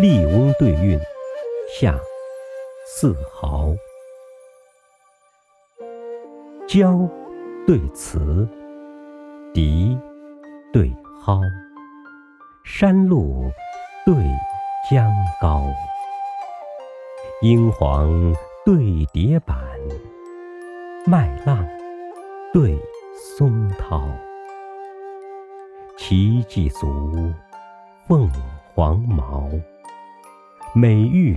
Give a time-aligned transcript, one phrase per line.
[0.00, 0.98] 笠翁对韵，
[1.78, 1.94] 下
[2.86, 3.74] 四豪。
[6.66, 7.06] 娇
[7.66, 8.48] 对雌，
[9.52, 9.98] 笛
[10.72, 10.90] 对
[11.22, 11.42] 蒿，
[12.64, 13.50] 山路
[14.06, 14.14] 对
[14.90, 15.66] 江高。
[17.42, 19.58] 英皇对蝶板，
[21.04, 21.62] 麦浪
[22.54, 22.80] 对
[23.36, 24.00] 松涛。
[25.98, 27.30] 奇迹足，
[28.08, 28.30] 凤
[28.74, 29.50] 凰毛。
[30.72, 31.36] 美玉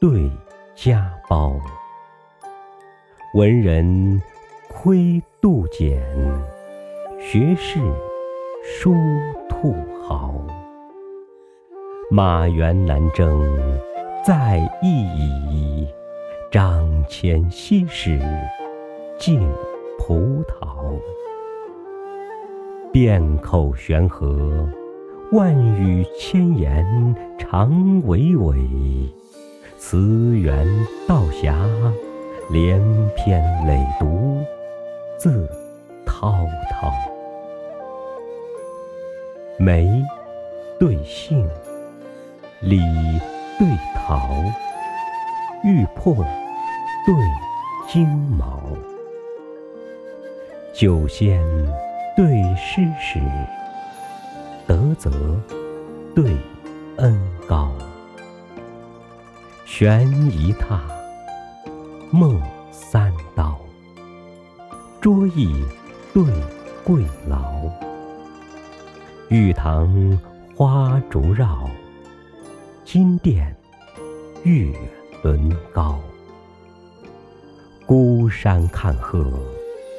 [0.00, 0.30] 对
[0.74, 1.52] 家宝，
[3.34, 4.22] 文人
[4.70, 6.02] 窥杜简，
[7.20, 7.78] 学士
[8.62, 8.94] 书
[9.50, 10.34] 兔毫。
[12.10, 13.38] 马原南征
[14.24, 15.04] 在意
[15.50, 15.86] 矣，
[16.50, 18.18] 张骞西使
[19.18, 19.46] 尽
[19.98, 20.98] 葡萄。
[22.90, 24.66] 遍口悬河。
[25.32, 26.84] 万语千言
[27.56, 27.70] 长
[28.02, 29.08] 娓娓，
[29.78, 30.66] 词源
[31.06, 31.56] 道狭，
[32.50, 32.80] 连
[33.14, 34.44] 篇累牍
[35.16, 35.48] 字
[36.04, 36.90] 滔滔。
[39.56, 39.88] 梅
[40.80, 41.48] 对杏，
[42.60, 42.80] 李
[43.56, 44.28] 对桃，
[45.62, 46.12] 玉魄
[47.06, 47.14] 对
[47.86, 48.04] 金
[48.36, 48.64] 毛，
[50.72, 51.40] 酒仙
[52.16, 53.20] 对诗史。
[54.66, 55.08] 德泽
[56.16, 56.36] 对
[56.98, 57.72] 恩高，
[59.64, 60.78] 悬一榻，
[62.12, 63.58] 梦三刀。
[65.00, 65.64] 桌椅
[66.12, 66.22] 对
[66.84, 67.68] 桂劳，
[69.28, 70.18] 玉堂
[70.56, 71.68] 花烛绕，
[72.84, 73.54] 金殿
[74.44, 74.72] 月
[75.22, 75.98] 轮高。
[77.86, 79.26] 孤山看鹤，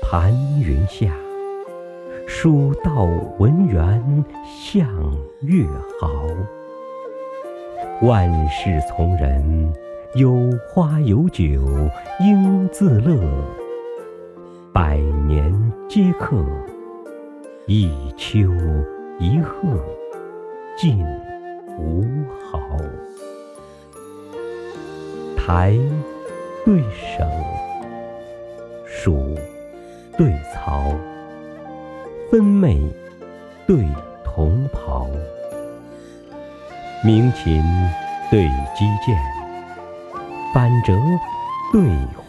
[0.02, 1.14] 盘云下。
[2.28, 3.04] 书道
[3.38, 4.88] 文园向
[5.42, 5.64] 月
[6.02, 6.26] 豪，
[8.02, 9.74] 万事从人，
[10.16, 11.44] 有花有酒
[12.20, 13.18] 应自乐。
[14.74, 14.98] 百
[15.28, 16.44] 年皆客，
[17.66, 18.40] 一丘
[19.20, 19.80] 一壑
[20.78, 21.04] 尽
[21.80, 22.04] 无
[22.52, 22.60] 毫。
[25.38, 25.78] 台
[26.66, 27.26] 对省，
[28.86, 29.36] 蜀
[30.18, 30.94] 对曹。
[32.32, 32.82] 分袂
[33.68, 33.86] 对
[34.24, 35.08] 同袍，
[37.04, 37.64] 鸣琴
[38.32, 39.16] 对击剑，
[40.54, 40.94] 反折
[41.72, 41.82] 对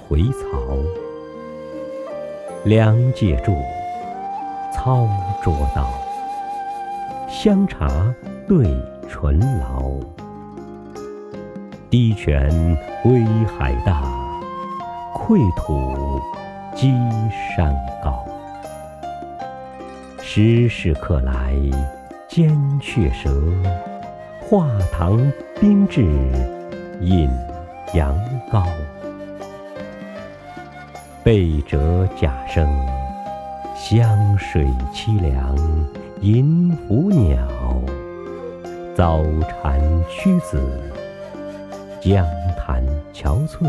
[0.08, 0.76] 回槽。
[2.64, 3.56] 梁介柱，
[4.72, 5.08] 操
[5.42, 5.88] 捉刀。
[7.28, 7.88] 香茶
[8.48, 8.66] 对
[9.08, 10.00] 醇醪，
[11.88, 12.50] 滴泉
[13.02, 13.24] 归
[13.58, 14.02] 海大，
[15.14, 16.20] 溃土
[16.74, 16.92] 积
[17.56, 18.26] 山高。
[20.20, 21.54] 时时刻来
[22.28, 22.50] 尖
[22.80, 23.30] 雀舌，
[24.48, 25.20] 画堂
[25.60, 26.02] 宾至
[27.00, 27.28] 饮
[27.94, 28.16] 羊
[28.48, 28.64] 羔。
[31.24, 32.64] 背折甲声，
[33.74, 34.64] 湘水
[34.94, 35.56] 凄凉
[36.20, 37.44] 迎伏鸟。
[38.94, 40.62] 早蝉屈子，
[42.00, 42.24] 江
[42.56, 43.68] 潭憔悴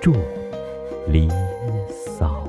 [0.00, 0.12] 著
[1.08, 1.28] 离
[2.16, 2.41] 骚。